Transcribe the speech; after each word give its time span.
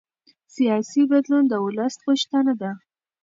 سیاسي 0.55 1.01
بدلون 1.11 1.43
د 1.47 1.53
ولس 1.65 1.95
غوښتنه 2.05 2.53
ده 2.61 2.71